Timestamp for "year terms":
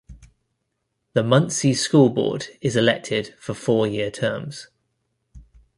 3.85-4.67